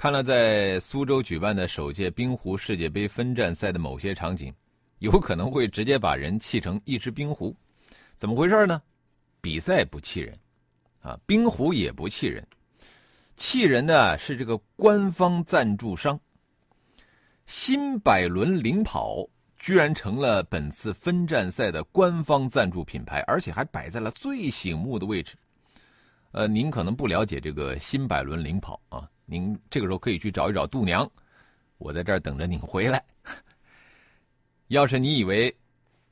[0.00, 4.50] 看了在苏州举办的首届冰壶世界杯分站赛的某些场景，
[5.00, 7.54] 有可能会直接把人气成一只冰壶。
[8.16, 8.80] 怎么回事呢？
[9.42, 10.38] 比赛不气人，
[11.02, 12.42] 啊，冰壶也不气人，
[13.36, 16.18] 气人的是这个官方赞助商。
[17.44, 25.36] 新百伦领跑居然成了本次分站赛的官方赞助品牌，而且还摆在了最醒目的位置。
[26.32, 29.06] 呃，您可能不了解这个新百伦领跑啊。
[29.30, 31.08] 您这个时候可以去找一找度娘，
[31.78, 33.00] 我在这儿等着您回来。
[34.66, 35.56] 要是你以为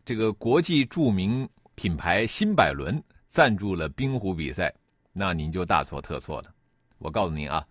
[0.05, 4.73] 这个国际著名品牌新百伦赞助了冰壶比赛，
[5.13, 6.55] 那您就大错特错了。
[6.99, 7.67] 我告诉您啊，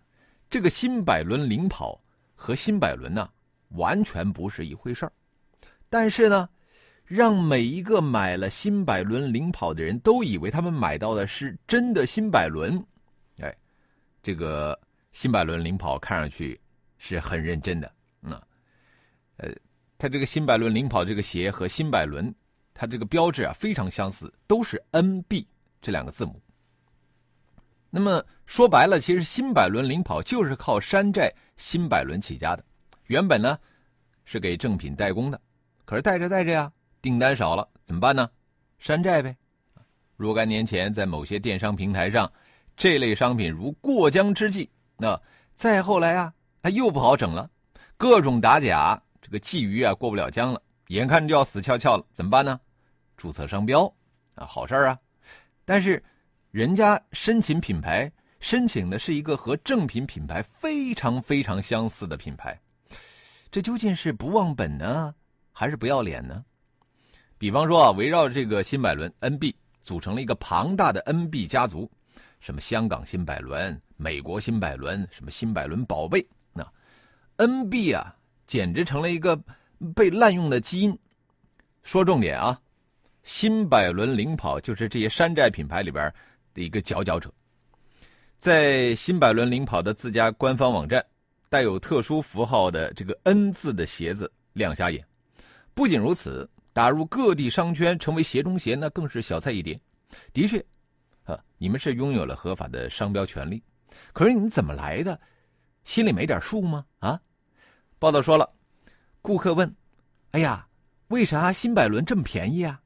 [0.49, 1.97] 这个新百伦领跑
[2.35, 3.29] 和新百伦呢
[3.69, 5.13] 完全不是一回事儿。
[5.87, 6.49] 但是呢，
[7.05, 12.85] 让每一个买了新百伦领跑的人都以为他们买到的是真的新百伦，
[13.39, 13.55] 哎，
[14.21, 14.77] 这个。
[15.17, 16.61] 新百伦领跑看上去
[16.99, 18.39] 是很认真的，嗯，
[19.37, 19.49] 呃，
[19.97, 22.31] 它这个新百伦领跑这个鞋和新百伦
[22.71, 25.47] 它这个标志啊非常相似，都是 NB
[25.81, 26.39] 这两个字母。
[27.89, 32.63] 那么说白了，其实新百伦领跑就是靠山寨新百伦起家的。
[33.07, 33.57] 原本呢
[34.23, 35.41] 是给正品代工的，
[35.83, 38.29] 可是带着带着呀，订单少了，怎么办呢？
[38.77, 39.35] 山寨呗。
[40.15, 42.31] 若干年前，在某些电商平台上，
[42.75, 44.69] 这类商品如过江之鲫。
[44.97, 45.19] 那
[45.55, 47.49] 再后来啊，他又不好整了，
[47.97, 52.59] 各种打假，这个鲫鱼啊过不了江了，眼看就要死翘翘了，怎么办呢？
[53.15, 53.85] 注册商标
[54.35, 54.97] 啊，好事啊。
[55.65, 56.03] 但是
[56.51, 62.59] 人家申请品牌，申请的是一个和正品品牌非常非常相似的品牌，
[63.51, 65.13] 这究竟是不忘本呢，
[65.51, 66.43] 还是不要脸呢？
[67.37, 71.89] 比方说啊，围绕这个新百伦 NB 组成了一个庞大的 NB 家族。
[72.39, 76.65] 什么香港新百伦、美国新百伦、什么新百伦宝贝，那
[77.37, 78.15] NB 啊，
[78.45, 79.37] 简直成了一个
[79.95, 80.97] 被滥用的基因。
[81.83, 82.59] 说重点啊，
[83.23, 86.13] 新百伦领跑就是这些山寨品牌里边
[86.53, 87.33] 的一个佼佼者。
[88.37, 91.03] 在新百伦领跑的自家官方网站，
[91.49, 95.03] 带有特殊符号的这个 N 字的鞋子亮瞎眼。
[95.73, 99.79] 不仅如此，打入各地商圈成为鞋中鞋，那更是小菜一碟。
[100.31, 100.63] 的确。
[101.23, 103.61] 啊，你们是拥有了合法的商标权利，
[104.13, 105.19] 可是你怎么来的？
[105.83, 106.85] 心里没点数吗？
[106.99, 107.19] 啊？
[107.99, 108.49] 报道说了，
[109.21, 109.73] 顾客问
[110.31, 110.67] ：“哎呀，
[111.07, 112.81] 为啥新百伦这么便宜啊？”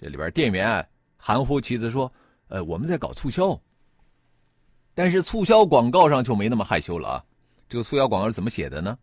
[0.00, 0.86] 这里边店员
[1.16, 2.12] 含糊其辞说
[2.48, 3.58] ：“呃，我们在搞促销。”
[4.92, 7.24] 但是促销广告上就没那么害羞了啊！
[7.68, 8.98] 这个促销广告是怎么写的呢？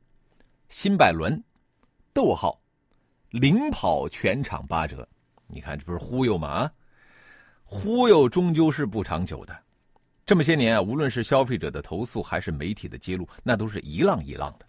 [0.69, 1.41] 新百伦，
[2.13, 2.61] 逗号，
[3.29, 5.07] 领跑全场八折。
[5.47, 6.49] 你看这不是忽悠吗？
[6.49, 6.71] 啊？
[7.63, 9.57] 忽悠终究是不长久的，
[10.27, 14.65] 这么些年啊，无论是消费者的投诉还是媒体的揭露，那都是一浪一浪的。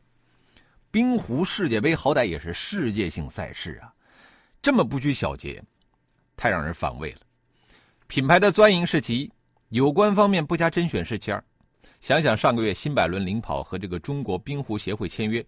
[0.89, 3.93] 冰壶世界杯好歹也是世界性赛事啊，
[4.63, 5.61] 这么不拘小节，
[6.37, 7.23] 太让人反胃了。
[8.07, 9.33] 品牌的钻营是其一，
[9.71, 11.43] 有关方面不加甄选是其二。
[12.01, 15.45] 想想上个月新百伦领跑和这个中国冰壶协会签约，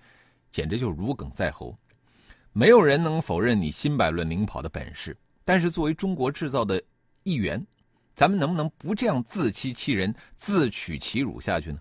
[0.50, 1.78] 简直就如鲠在喉。
[2.52, 6.82] 没有人能否认你新百伦领跑的本事，但是作为中国制造的。
[7.22, 7.64] 一员，
[8.20, 11.78] 咱们能不能不这样自欺欺人、自取其辱下去呢？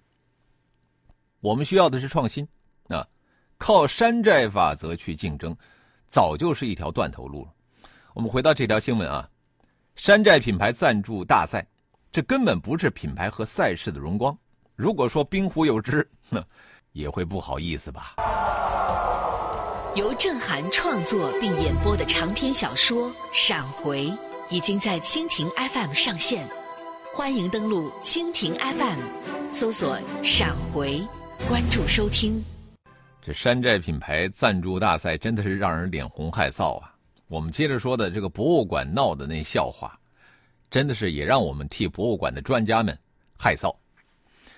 [1.42, 2.48] 我们需要的是创新
[2.88, 3.06] 啊！
[3.58, 5.54] 靠山寨法则去竞争，
[6.08, 7.52] 早就是一条断头路了。
[8.14, 9.30] 我们回到这条新闻啊，
[9.98, 11.68] 山寨品牌赞助大赛，
[12.10, 14.34] 这根本不是品牌和赛事的荣光。
[14.78, 16.42] 如果说冰壶有知，那
[16.94, 18.16] 也会不好意思吧？
[19.94, 24.06] 由郑涵创作并演播的长篇小说《闪回》。
[24.51, 26.44] 已经在蜻蜓 FM 上线，
[27.13, 31.00] 欢迎登录蜻蜓 FM，搜索“闪回”，
[31.48, 32.44] 关注收听。
[33.22, 36.92] 这山寨品牌赞助大赛真的是让人脸红害臊啊！
[37.28, 39.96] 我们接着说的这个博物馆闹的那笑话，
[40.72, 42.98] 真的是也让我们替博物馆的专家们
[43.38, 43.72] 害臊。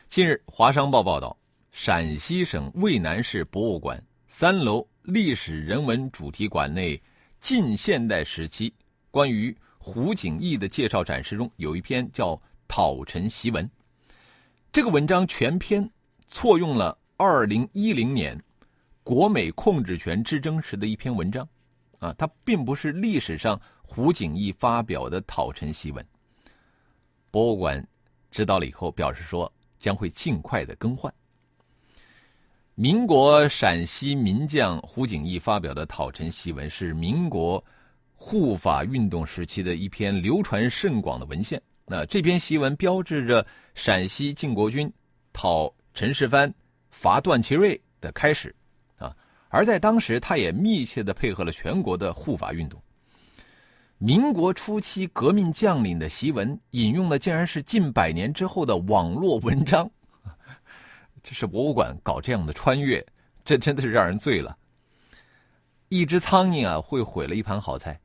[0.08, 1.36] 近日，华商报报道，
[1.74, 7.02] 陕西省渭南市博物馆三楼历史人文主题馆内
[7.42, 8.74] 近现代时期
[9.10, 12.36] 关于胡景翼的介绍展示中有一篇叫
[12.68, 13.66] 《讨陈檄文》，
[14.72, 15.90] 这个文章全篇
[16.28, 18.40] 错用了二零一零年
[19.04, 21.46] 国美控制权之争时的一篇文章，
[21.98, 26.06] 啊，它并不是历史上胡景翼发表的讨陈檄文。
[27.32, 27.86] 博物馆
[28.30, 31.12] 知道了以后，表示说将会尽快的更换。
[32.76, 37.64] 民国陕西名将胡景翼发表的讨陈檄文是民国
[38.24, 41.60] 护法运动时期的一篇流传甚广的文献。
[41.88, 44.90] 那这篇檄文标志着陕西靖国军
[45.34, 46.54] 讨陈世蕃、
[46.92, 48.56] 伐段祺瑞的开始，
[48.98, 49.12] 啊，
[49.50, 52.80] 而在当时，他也密切的配合了全国的护法运动。
[53.98, 59.90] 民国初期革命将领的檄文引用的竟然是近百年之后的网络文章，
[61.24, 63.04] 这是博物馆搞这样的穿越，
[63.44, 64.56] 这真的是让人醉了。
[65.90, 68.00] 一只苍蝇啊，会毁了一盘好菜。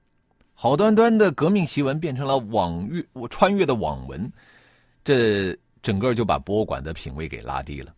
[0.58, 4.32] 好端端的革命檄文变成了网阅我穿越的网文，
[5.04, 7.94] 这整个就把博物馆的品位给拉低了。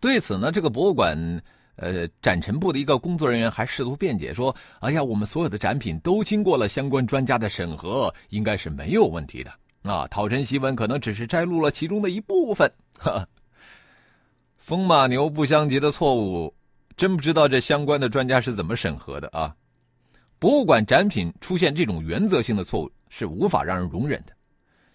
[0.00, 1.14] 对此呢，这个博物馆
[1.76, 9.52] 呃展陈部的一个工作人员还试图辩解说：“哎呀，我们所有的展品都经过了相关专家的审核，应该是没有问题的。
[9.82, 13.28] 啊，讨陈檄文可能只是摘录了其中的一部分。”哈，
[14.56, 16.54] 风马牛不相及的错误，
[16.96, 19.54] 真不知道这相关的专家是怎么审核的啊。
[20.38, 24.32] 博物馆展品出现这种原则性的错误是无法让人容忍的，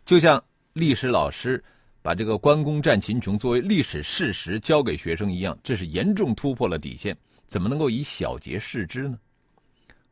[0.06, 0.42] 就像
[0.74, 1.64] 历史老师
[2.04, 7.18] 把这个关公战秦琼作为历史事实交给学生一样，这是严重突破了底线。
[7.48, 9.18] 怎么能够以小节视之呢？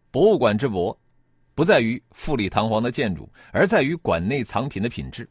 [0.09, 0.99] 博物馆之博，
[1.53, 5.29] 不在于富丽堂皇的建筑，而在于馆内藏品的品质。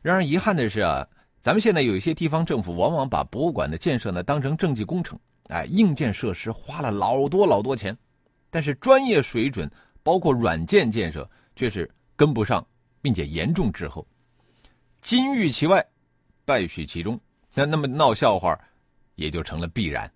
[0.00, 1.04] 让人遗憾的是啊，
[1.40, 5.18] 咱们现在有一些地方政府往往把博物馆的建设呢当成政绩工程，
[5.48, 7.96] 哎，硬件设施花了老多老多钱。
[8.50, 9.70] 但是专业水准，
[10.02, 12.66] 包括软件建设，却是跟不上，
[13.02, 14.06] 并且严重滞后。
[15.02, 15.84] 金玉其外，
[16.44, 17.20] 败絮其中，
[17.54, 18.58] 那那么闹笑话，
[19.16, 20.10] 也就成了必然。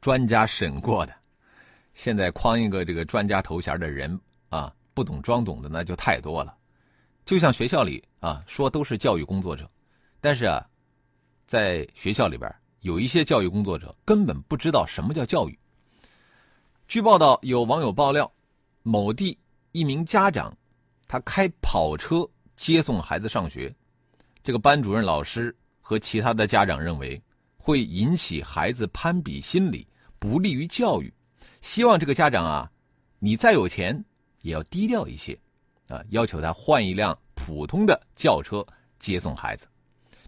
[0.00, 1.14] 专家审过的，
[1.94, 6.56] 现在框一个这个专家头衔的人啊，不懂装懂的那就太多了。
[7.24, 9.70] 就像学校里啊，说都是教育工作者，
[10.20, 10.66] 但是啊，
[11.46, 12.52] 在学校里边。
[12.80, 15.58] 有一些教育工作者根本不知道什么叫教育。
[16.88, 18.30] 据报道，有网友爆料，
[18.82, 19.38] 某地
[19.72, 20.56] 一名家长，
[21.06, 23.72] 他开跑车接送孩子上学，
[24.42, 27.22] 这个班主任老师和其他的家长认为
[27.56, 29.86] 会引起孩子攀比心理，
[30.18, 31.12] 不利于教育，
[31.60, 32.70] 希望这个家长啊，
[33.18, 34.04] 你再有钱
[34.40, 35.38] 也要低调一些，
[35.86, 38.66] 啊，要求他换一辆普通的轿车
[38.98, 39.66] 接送孩子。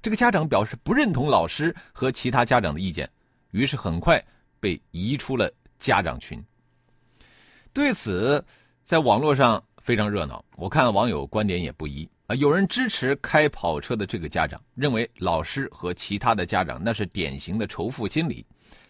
[0.02, 3.08] 这个家长表示不认同老师和其他家长的意见，
[3.52, 4.20] 于是很快
[4.58, 6.42] 被移出了家长群。
[7.72, 8.44] 对此，
[8.84, 10.44] 在网络上非常热闹。
[10.56, 18.44] 我看网友观点也不一啊，有人支持开跑车的这个家长，认为老师和其他的家长那是典型的仇富心理，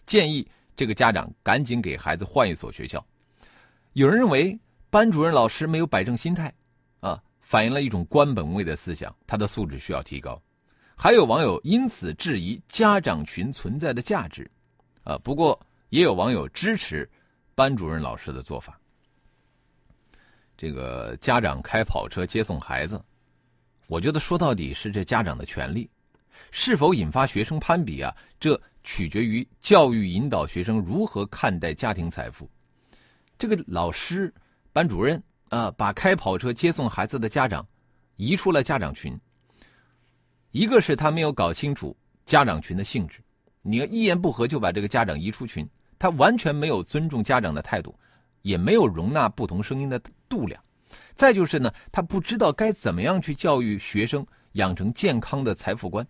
[0.07, 0.45] 建议
[0.75, 3.05] 这个家长赶紧给孩子换一所学校。
[3.93, 6.51] 有人认为班主任老师没有摆正心态，
[7.01, 10.41] 啊，反映了一种官本位的思想，他的素质需要提高。
[10.95, 14.49] 还有网友因此质疑家长群存在的价值，
[15.03, 15.59] 啊，不过
[15.89, 17.09] 也有网友支持
[17.55, 18.79] 班主任老师的做法。
[20.55, 23.03] 这个家长开跑车接送孩子，
[23.87, 25.89] 我觉得说到底是这家长的权利，
[26.51, 28.15] 是否引发学生攀比啊？
[28.39, 32.49] 这取决于教育引导学生如何看待家庭财富。
[33.37, 34.33] 这个老师、
[34.71, 37.67] 班主任啊，把开跑车接送孩子的家长
[38.15, 39.19] 移出了家长群。
[40.53, 43.23] 一个是他没有搞清楚家长群的性质，
[43.63, 45.67] 你一言不合就把这个家长移出群，
[45.97, 47.97] 他完全没有尊重家长的态度，
[48.43, 50.63] 也没有容纳不同声音的度量。
[51.15, 56.05] 再就是呢，他不知道该怎么样去教育学生，养成健康的财富观。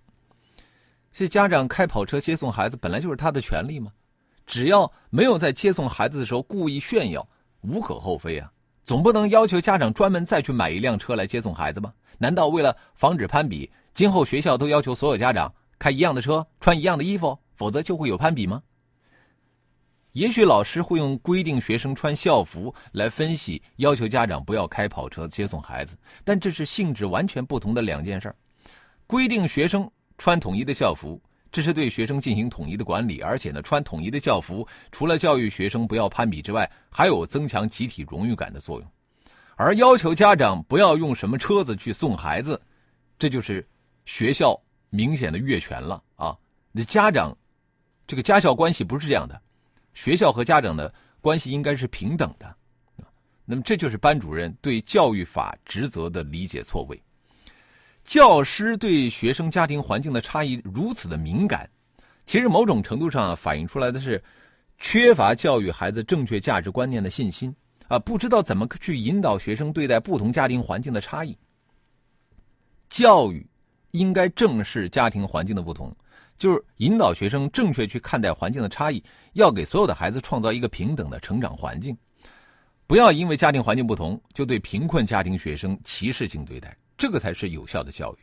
[1.13, 3.93] 这家长开跑车接送孩子本来就是他的权利嘛，
[4.45, 7.25] 只要没有在接送孩子的时候故意炫耀，
[7.61, 8.51] 无可厚非啊。
[8.83, 11.93] 总不能要求家长专门再去买一辆车来接送孩子吧？
[12.17, 13.71] 难道为了防止攀比？
[13.93, 18.63] 今后学校都要求所有家长开一样的车、穿一样的衣服，否则就会有攀比吗？
[20.13, 28.33] 也许老师会用规定学生穿校服来分析，要求家长不要开跑车接送孩子，但这是性质完全不同的两件事。
[29.05, 31.21] 规定学生穿统一的校服，
[31.51, 38.91] 这是对学生进行统一的管理，而且呢，穿统一的校服除了教育学生不要攀比之外，还有增强集体荣誉感的作用。
[39.55, 42.59] 而要求家长不要用什么车子去送孩子，
[43.19, 43.67] 这就是。
[44.05, 46.37] 学校明显的越权了啊！
[46.71, 47.35] 那家长，
[48.05, 49.41] 这个家校关系不是这样的，
[49.93, 52.55] 学校和家长的关系应该是平等的。
[53.45, 57.01] 那么这就是班主任对教育法职责的理解错位。
[58.05, 61.69] 教师对学生家庭环境的差异如此的敏感，
[62.25, 64.21] 其实某种程度上反映出来的是
[64.77, 67.55] 缺乏教育孩子正确价值观念的信心
[67.87, 71.37] 啊，不知道怎么去引导学生对待不同家庭环境的差异。
[72.89, 73.45] 教育
[73.93, 75.95] 应该正视家庭环境的不同，
[76.35, 79.01] 就是引导学生正确去看待环境的差异，
[79.33, 81.95] 要给所有的孩子创造一个平等的成长环境，
[82.87, 86.75] 不要因为家庭环境不同就对贫困家庭学生歧视性对待。
[86.97, 88.17] 这个才是有效的教育。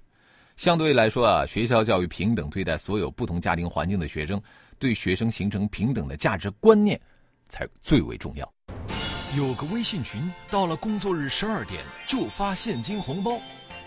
[0.56, 4.42] 相对来说啊，学校教育平等对待所有不同家庭环境的学生，
[4.76, 7.00] 对学生形成平等的价值观念，
[7.48, 8.52] 才最为重要。
[9.36, 13.40] 有个微信群，到了工作日十二点就发现金红包，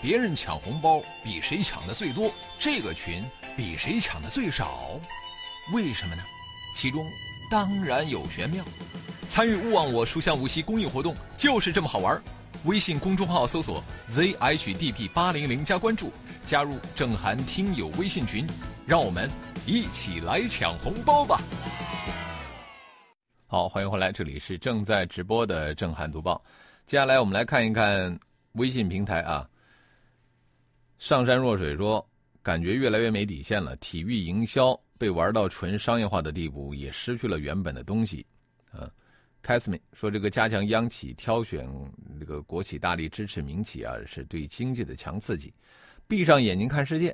[0.04, 2.30] 别人抢红包比谁抢的最多，
[2.60, 3.24] 这个群
[3.56, 5.00] 比谁抢的最少，
[5.72, 6.22] 为什么呢？
[6.76, 7.10] 其中
[7.50, 8.66] 当然有玄妙。
[9.30, 12.22] 参与勿忘我书香无锡公益活动，就是这么好玩。
[12.66, 16.12] 微信公众号搜索 zhdp 八零零加关注，
[16.46, 18.46] 加入郑涵听友微信群，
[18.86, 19.32] 让我们
[19.66, 21.40] 一起来抢红包吧！
[23.48, 26.44] 好，欢迎回来，这里是正在直播的郑涵读报。
[26.86, 28.20] 接下来我们来看一看
[28.56, 29.48] 微信平台啊。
[31.04, 32.10] 上山若水说，
[32.42, 38.26] 感觉越来越没底线了，体育营销被玩到纯商业化的地步，也失去了原本的东西，
[38.72, 38.90] 啊。
[39.42, 41.68] 凯斯米说：“这个加强央企挑选，
[42.18, 45.54] 这个国企大力支持民企啊，是对经济的强刺激。
[46.08, 47.14] 闭上眼睛看世界。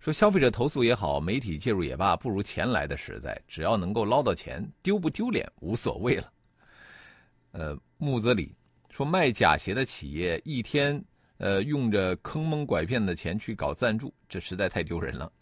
[0.00, 3.38] 说消费者投诉也好，媒体介入也罢，不如钱来的实在。
[3.46, 6.32] 只要能够捞到钱，丢不丢脸无所谓了。”
[7.52, 8.56] 呃，木子李
[8.88, 11.04] 说：“卖假鞋的企业一天，
[11.38, 15.32] 呃，用着坑蒙拐骗的钱去搞赞助，这实在太丢人了。”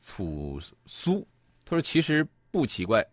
[0.00, 1.26] 楚苏
[1.64, 3.06] 他说：“其实不奇怪。”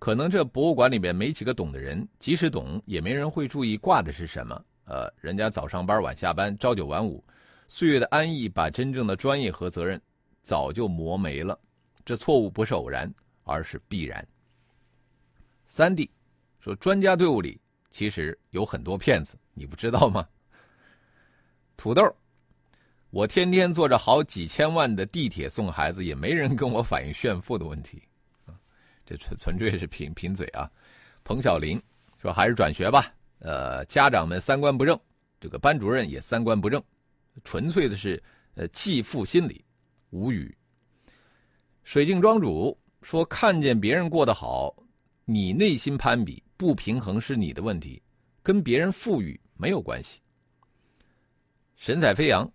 [0.00, 4.64] 可能这博物馆里面没几个懂的人，即使懂，也没人会注意挂的是什么。
[4.86, 7.22] 呃，人家早上班晚下班，朝九晚五，
[7.68, 10.00] 岁月的安逸把真正的专业和责任
[10.42, 11.60] 早就磨没了。
[12.02, 13.12] 这错误不是偶然，
[13.44, 14.26] 而是必然。
[15.66, 16.10] 三弟
[16.60, 17.60] 说，专家队伍里
[17.90, 20.26] 其实有很多骗子，你不知道吗？
[21.80, 22.14] 土豆，
[23.08, 28.02] 我天天坐着好几千万的地铁送孩子，也没人跟我反映炫富的问题。
[29.06, 30.70] 这纯纯粹是贫贫嘴啊！
[31.24, 31.80] 彭小林
[32.18, 33.10] 说：“还是转学吧。”
[33.40, 35.00] 呃，家长们三观不正，
[35.40, 36.84] 这个班主任也三观不正，
[37.44, 38.22] 纯粹的是
[38.56, 39.64] 呃继父心理，
[40.10, 40.54] 无语。
[41.82, 44.76] 水镜庄主说：“看见别人过得好，
[45.24, 48.02] 你内心攀比不平衡是你的问题，
[48.42, 50.20] 跟别人富裕没有关系。”
[51.80, 52.46] 神采飞扬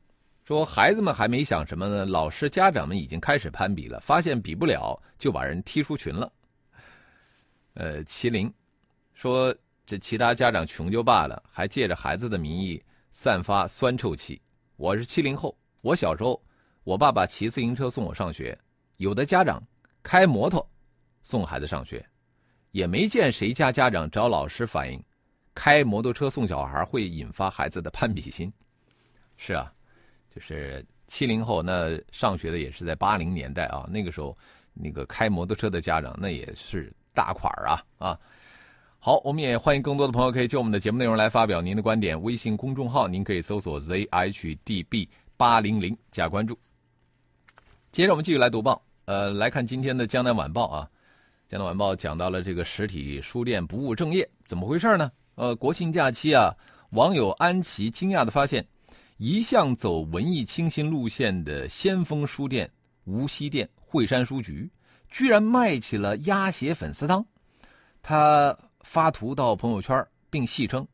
[0.43, 6.31] 说：“孩子们还没想什么呢，老师家长们已经开始攀比了，发现比不了就把人踢出群了。”
[7.73, 8.53] 呃，麒麟
[9.15, 9.53] 说
[9.83, 12.79] ：“这其他家长穷就罢了，还借着孩子的名义
[13.11, 14.39] 散发酸臭气。
[14.75, 16.39] 我是七零后，我小时候，
[16.83, 18.55] 我爸爸骑自行车送我上学，
[18.97, 19.59] 有的家长
[20.03, 20.69] 开摩托
[21.23, 22.07] 送孩子上学，
[22.69, 25.03] 也没见谁家家长找老师反映，
[25.55, 28.53] 开摩托车送小孩会引发孩子的攀比心。
[29.37, 29.71] 是啊，
[30.35, 34.37] 就是七零后，那上学的也是在八零年代啊，那个时候，
[34.73, 38.19] 那个开摩托车的家长那也是。”大款儿啊啊！
[38.99, 42.21] 好，我们也欢迎更多的朋友可以就我们的节目内容来发表您的观点。
[42.21, 46.59] 微信公众号您可以搜索 zhdb 八零零加关注。
[47.89, 50.89] 接着我们继续来读报，呃，来看今天的江南晚报啊。
[51.47, 55.09] 江南晚报讲到了这个实体书店不务正业，怎么回事呢？
[55.35, 56.53] 呃，国庆假期啊，
[56.89, 58.67] 网友安琪惊讶的发现，
[59.17, 62.69] 一向走文艺清新路线的先锋书店
[63.05, 64.69] 无锡店惠山书局。
[65.07, 67.25] 居然卖起了鸭血粉丝汤，
[68.01, 70.85] 他发图到朋友圈，并戏称：“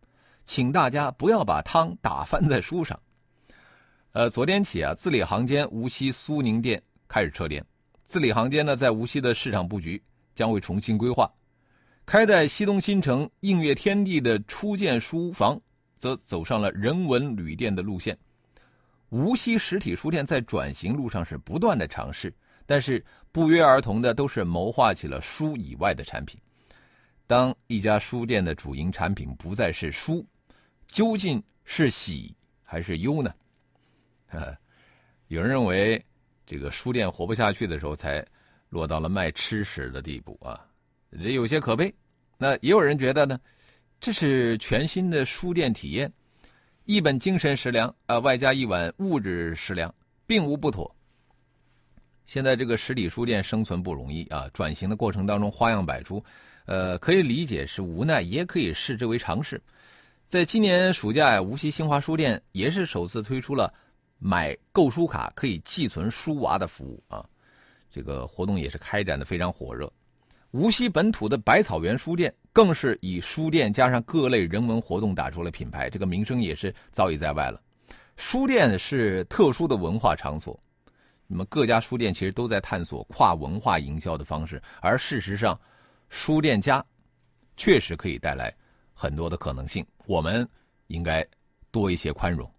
[0.45, 2.99] 请大家不要把汤打翻在书上。”
[4.13, 7.65] 呃，昨天起啊，字里行间无锡苏宁店开始撤店。
[8.05, 9.99] 字里行间呢，在无锡的市场布局
[10.35, 11.31] 将会重新规划。
[12.05, 15.59] 开在西东新城映月天地的初见书房，
[16.01, 18.17] 则走上了人文旅店的路线。
[19.09, 22.33] 无锡实体书店在转型路上是不断的尝试。
[22.63, 23.03] 但是
[23.33, 26.39] 不约而同的都是谋划起了书以外的产品。
[27.27, 30.25] 当一家书店的主营产品不再是书，
[30.87, 33.33] 究竟是喜还是忧呢？
[35.27, 36.01] 有人认为，
[36.45, 38.25] 这个书店活不下去的时候，才
[38.69, 40.65] 落到了卖吃食的地步啊，
[41.11, 41.93] 这有些可悲。
[42.37, 43.37] 那也有人觉得呢，
[44.01, 46.11] 这是全新的书店体验，
[46.85, 49.93] 一本精神食粮啊，外加一碗物质食粮，
[50.25, 50.93] 并无不妥。
[52.25, 56.23] 现在这个实体书店生存不容易啊，转型的过程当中花样百出，
[56.65, 59.61] 呃，可以理解是无奈，也可以视之为尝试。
[60.27, 63.71] 在今年暑假呀，无锡新华书店也是首次推出了
[64.17, 67.23] 买购书卡可以寄存书娃的服务啊，
[67.91, 69.93] 这个活动也是开展的非常火热。
[70.51, 77.61] 无锡本土的百草园书店更是以书店加上各类人文活动打出了品牌，这个名声也是早已在外了。
[78.17, 80.61] 书店是特殊的文化场所，
[81.25, 85.57] 那么各家书店其实都在探索跨文化营销的方式，而事实上，
[86.09, 86.85] 书店家
[87.55, 88.53] 确实可以带来
[88.93, 90.47] 很多的可能性，我们
[90.87, 91.25] 应该
[91.71, 92.49] 多一些宽容。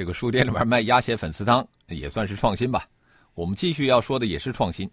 [0.00, 2.88] 这个书店里面卖鸭血粉丝汤也算是创新吧。
[3.34, 4.90] 我们继续要说的也是创新。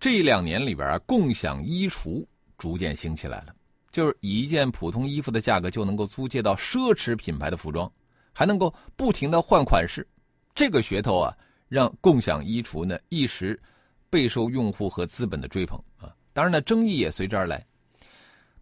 [0.00, 2.26] 这两年里边啊，共享衣橱
[2.58, 3.54] 逐渐兴起来了，
[3.92, 7.88] 就是以一件普通衣服的价格就能够租借到奢侈品牌的服装，
[8.32, 10.04] 还能够不停的换款式。
[10.56, 11.32] 这个噱头啊，
[11.68, 13.56] 让共享衣橱呢一时
[14.10, 16.12] 备受用户和资本的追捧啊。
[16.32, 17.64] 当然呢，争议也随之而来。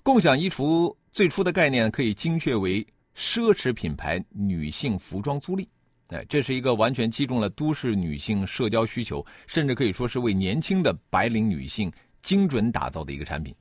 [0.02, 2.86] 共享衣橱最初的概念可以精确为。
[3.20, 5.68] 奢侈品牌女性服装租赁，
[6.08, 13.54] 哎，这是一个完全击中了都市女性社交需求，甚至可以说是为年轻的白领女性精准打造的一个产品。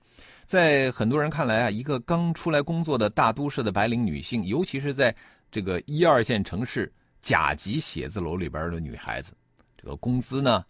[0.46, 5.14] 在很多人看来啊，一个刚出来工作的大都市的白领女性，尤其是在
[5.52, 6.90] 这个一二线城市
[7.22, 9.34] 甲级写字楼里边的女孩子，
[9.76, 10.64] 这个工资呢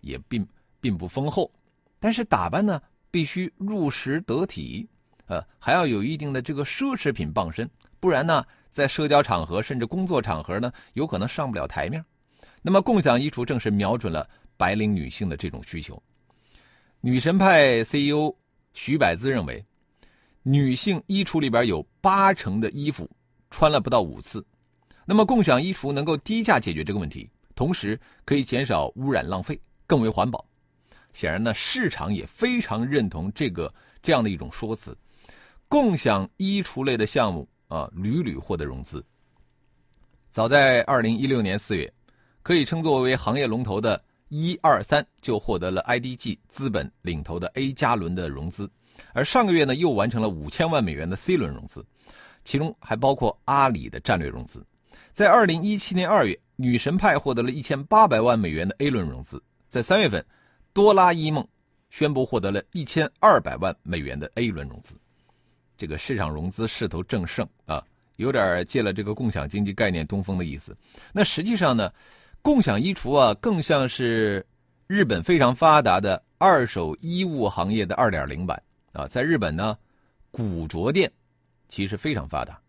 [0.00, 0.48] 也并
[0.80, 1.52] 并不丰厚，
[1.98, 2.80] 但是打扮呢
[3.10, 4.88] 必须入时得体，
[5.26, 7.68] 呃，还要有一定的这个奢侈品傍身。
[8.00, 12.02] 不然呢，在社交场合甚至工作场合呢，有可能上不了台面。
[12.62, 16.02] 那么，共享衣橱正是瞄准了白领女性的这种需求。
[17.00, 18.34] 女神派 CEO
[18.72, 19.64] 徐百姿认为，
[20.42, 23.08] 女性衣橱里边有八成的衣服
[23.50, 24.44] 穿了不到五次。
[25.04, 30.42] 那么，共享衣橱能够低价解决这个问题，同时可以减少污染浪费，更为环保。
[31.12, 34.96] 显然呢，市场也非常认同这个这样的一种说辞。
[35.68, 37.48] 共享衣橱类的项目。
[37.70, 39.02] 啊，屡屡获得融资。
[40.30, 41.90] 早在二零一六年四月，
[42.42, 48.68] 可以称作为行业龙头的一二三就获得了 IDG 资本领投的 A 加轮的融资，
[49.12, 51.84] 而上个月呢又完成了五千万美元的 C 轮融资，
[52.44, 54.66] 其中还包括阿里的战略融资。
[55.12, 59.40] 在二零一七年二月，女神派获得了一千八百万美元的 A 轮融资。
[59.68, 60.24] 在三月份，
[60.72, 61.46] 多拉 A 梦
[61.88, 64.99] 宣布获得了一千二百万美元的 A 轮融资。
[65.80, 67.82] 这个市场融资势头正盛啊，
[68.16, 70.76] 有点借了这个共享经济概念东风的意思。
[71.10, 71.90] 那实际上呢，
[72.42, 74.46] 共享衣橱啊，更像是
[74.86, 78.62] 日本非常发达的二手衣物行业的二点零版
[78.92, 79.06] 啊。
[79.06, 79.74] 在日本呢，
[80.30, 81.10] 古着店
[81.66, 82.60] 其实非常发达，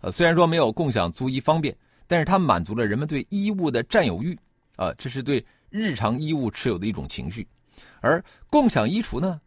[0.00, 1.72] 呃，虽然说没有共享租衣方便，
[2.08, 4.36] 但是它满足了人们对衣物的占有欲
[4.74, 7.46] 啊，这是对日常衣物持有的一种情绪。
[8.00, 9.40] 而共享衣橱呢，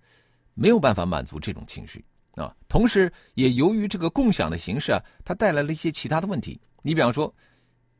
[0.53, 2.01] 没有办法满足这种情绪。
[2.35, 6.59] 啊，同时也由于这个共享的形式啊，它带来了一些其他的问题。
[6.81, 7.33] 你比方说，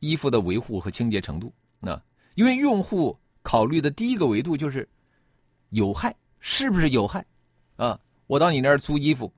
[0.00, 2.00] 衣服的维护和清洁程度，那
[2.34, 4.88] 因为用户考虑的第一个维度就是
[5.68, 7.24] 有害，是不是有害？
[7.76, 9.32] 啊，我到你那儿租衣服，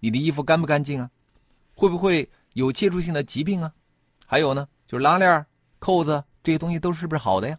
[0.00, 1.10] 你的衣服干不干净啊？
[1.72, 3.72] 会不会有接触性的疾病啊？
[4.26, 5.46] 还有呢，就是拉链、
[5.78, 7.58] 扣子这些东西都是不是好的呀？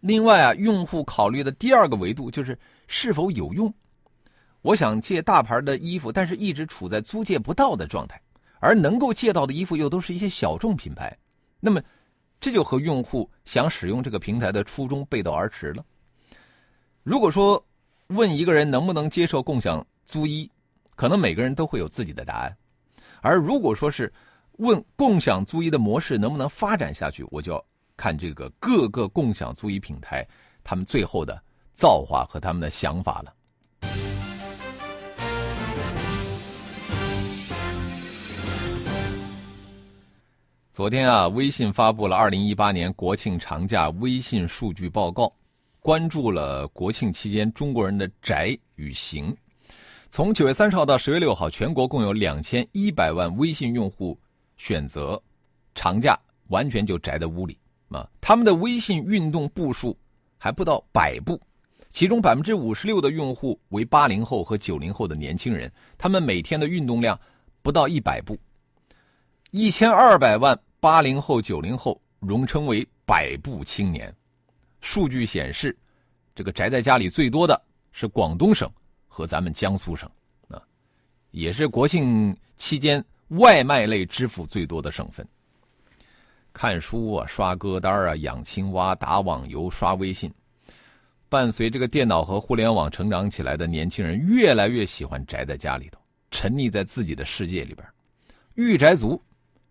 [0.00, 3.72] 另外啊，用户考虑的第二个维度就是是否有用。
[4.64, 8.18] 我想借大牌的衣服，但是一直处在租借不到的状态，
[8.60, 11.14] 而能够借到的衣服又都是一些小众品牌，
[11.60, 11.82] 那么
[12.40, 15.84] 这就和用户想使用这个平台的初衷背道而驰了。
[17.02, 17.62] 如果说
[18.06, 20.50] 问一个人能不能接受共享租衣，
[20.96, 22.50] 可能每个人都会有自己的答案；
[23.20, 24.10] 而如果说是
[24.52, 27.62] 问共享租衣的模式能不能发展下去，我就要
[27.98, 30.26] 看这个各个共享租衣平台
[30.62, 31.38] 他们最后的
[31.74, 33.33] 造化和他们的想法了。
[40.74, 45.32] 昨天啊，微信发布了二零一八年国庆长假微信数据报告，
[45.78, 49.32] 关注了国庆期间中国人的宅与行。
[50.10, 54.18] 从九月三十号到十月六号，全国共有两千一百万微信用户
[54.56, 55.22] 选择
[55.76, 57.56] 长假完全就宅在屋里
[57.90, 58.10] 啊。
[58.20, 59.96] 他们的微信运动步数
[60.36, 61.40] 还不到百步，
[61.88, 67.16] 其中百分之五十六的用户为八零后和九零后的年轻人，他们每天的运动量
[67.62, 68.36] 不到一百步。
[69.56, 74.12] 一千二百万八零后、九零后荣称为“百步青年”。
[74.82, 75.78] 数据显示，
[76.34, 77.62] 这个宅在家里最多的
[77.92, 78.68] 是广东省
[79.06, 80.10] 和咱们江苏省
[80.48, 80.60] 啊，
[81.30, 85.24] 也是国庆期间外卖类支付最多的省份。
[86.52, 90.34] 看书啊，刷歌单啊，养青蛙、打网游、刷微信，
[91.28, 96.00] 伴随这个电脑和互联网成长起来的年轻人，越来越喜欢宅在家里头。
[96.32, 97.86] 沉溺在自己的世界里边。
[98.54, 99.22] 御宅族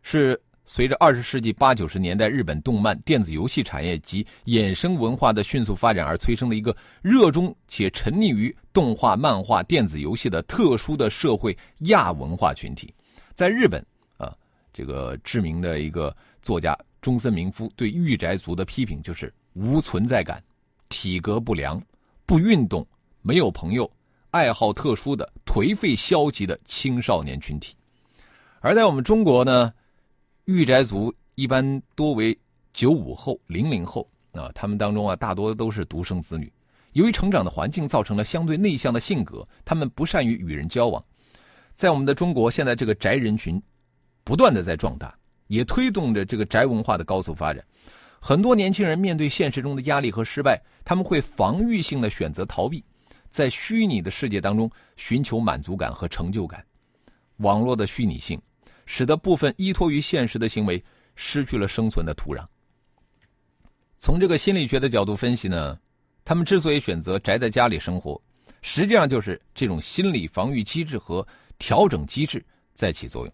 [0.04, 12.94] 是随着二十世纪八九十年代日本动漫、电子游戏产业及衍生文化的迅速发展而催生的一个热衷且沉溺于动画、漫画、电子游戏的特殊的社会亚文化群体。
[13.34, 13.84] 在日本
[14.18, 14.34] 啊，
[14.72, 20.42] 这个知名的一个作家中森明夫对御宅族的批评就是无存在感、
[20.88, 21.82] 体格不良、
[22.26, 22.86] 不运动、
[23.22, 23.90] 没有朋友、
[24.32, 27.76] 爱好特殊的颓废消极的青少年群体。
[28.62, 29.74] 而在我们中国呢，
[30.46, 32.38] 御宅族一般多为
[32.74, 36.52] 九五后、零零后啊，他们当中啊大多都是独生子女。
[36.92, 41.02] 由于成长的环境造成了相对内向的性格，他们不善于与人交往。
[41.76, 43.62] 在我们的中国，现在这个宅人群
[44.26, 47.64] 不断的在壮大，也推动着这个宅文化的高速发展。
[48.20, 52.84] 很多年轻人面对现实中的压力和失败，他们会防御性的选择逃避，
[53.30, 56.62] 在虚拟的世界当中寻求满足感和成就感。
[57.38, 58.38] 网络的虚拟性。
[58.86, 60.84] 使得部分依托于现实的行为
[61.16, 62.46] 失去了生存的土壤。
[63.98, 65.80] 从这个心理学的角度分析呢，
[66.26, 68.22] 他们之所以选择宅在家里生活，
[68.62, 71.26] 实际上就是这种心理防御机制和
[71.58, 72.44] 调整机制
[72.74, 73.34] 在起作用。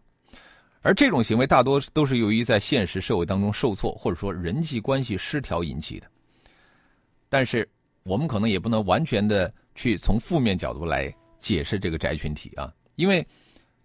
[0.81, 6.07] 而这种行为大多都是由于在现实社会当中受挫，或者说人际关系失调引起的。
[7.27, 7.67] 但是
[8.03, 13.25] 我们可能也不能完全的去从负面角度来解释这个宅群体啊，因为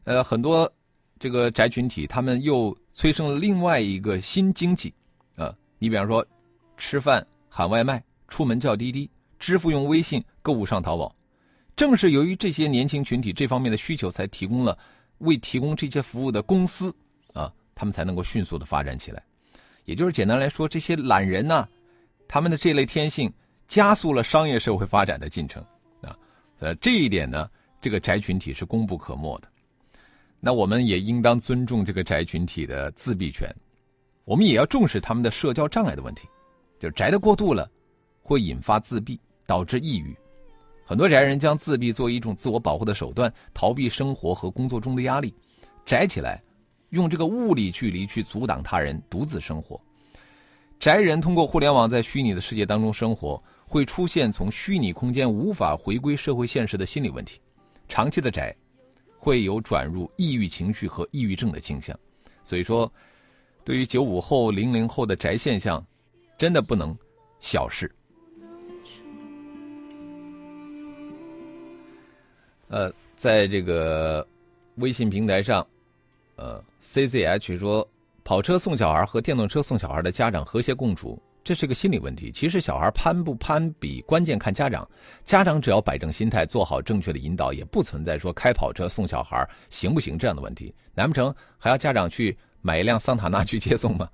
[0.05, 0.71] 呃很多。
[1.19, 4.93] 这个宅群体，他们又催生了另外一个新经济，
[5.37, 6.27] 啊，你比方说，
[6.77, 11.15] 吃饭喊外卖，出门叫滴滴，支付用微信，购物上淘宝。
[11.77, 14.79] 正是由于这些年轻群体这方面的需求，才提供了
[15.19, 16.95] 为提供这些服务的公司，
[17.33, 19.23] 啊，他们才能够迅速的发展起来。
[19.85, 21.69] 也就是简单来说，这些懒人呢，
[22.29, 23.33] 他们的这类天性
[23.67, 25.65] 加速了商业社会发展的进程，
[26.01, 26.17] 啊，
[26.59, 27.51] 呃，这一点呢，
[27.81, 29.49] 这个宅群体是功不可没的。
[30.47, 33.49] 那我们也应当尊重这个宅群体的自闭权，
[34.27, 36.29] 我们也要重视他们的社交障碍的问题。
[36.79, 37.67] 就宅的过度了，
[38.21, 40.15] 会引发自闭，导致抑郁。
[40.85, 45.35] 很多宅人将自闭作为一种自我保护的手段，逃避生活和工作中的压力，
[45.87, 46.43] 宅起来，
[46.91, 49.81] 用这个物理距离去阻挡他人独自生活。
[50.79, 57.41] 宅人通过互联网在虚拟的世界当中生活，会出现从虚拟空间无法回归社会现实的心理问题。
[57.89, 58.55] 长期的宅。
[59.25, 61.99] 会有转入抑郁情绪和抑郁症的倾向，
[62.43, 62.93] 所以说，
[63.65, 65.83] 对于九五后、零零后的宅现象，
[66.37, 66.95] 真的不能
[67.41, 67.91] 小视。
[72.69, 74.29] 呃，在这个
[74.75, 75.67] 微信平台上，
[76.37, 77.89] 呃，CZH 说，
[78.25, 81.19] 跑车送小孩和电动车送小孩的家长和谐共处。
[81.45, 82.33] 这是个心理问题。
[82.33, 84.89] 其实小孩攀不攀比，关键看家长。
[85.27, 90.75] 家长只要摆正心态，做好正确的引导，也不存在说开跑车送小孩行不行这样的问题。
[90.95, 94.09] 难不成还要家长去买一辆桑塔纳去接送吗？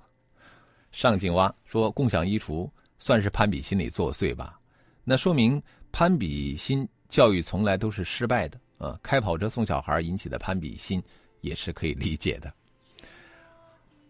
[0.91, 4.59] 上井蛙说，共享衣橱算是攀比心理作祟吧？
[5.05, 5.61] 那说明
[5.93, 8.99] 攀比心教育从来都是失败的啊！
[9.01, 11.01] 开跑车送小孩引起的攀比心
[11.39, 12.53] 也是可以理解的。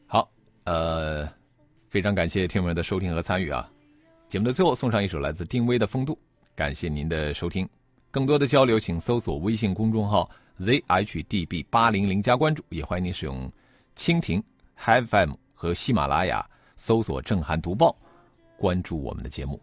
[0.07, 0.27] 好，
[0.63, 1.40] 呃。
[1.91, 3.69] 非常感谢听友们的收听和参与啊！
[4.30, 6.13] 节目的最后送上一首来自丁薇的《风度》，
[6.56, 7.67] 感谢您的收听。
[8.10, 13.51] 更多的交流，请搜索微信公众号 zhdb 八零零加关注，也欢迎您使用
[13.97, 14.41] 蜻蜓
[14.77, 17.93] FM 和喜马拉雅搜索“正涵读报”，
[18.56, 19.60] 关注我们的节目。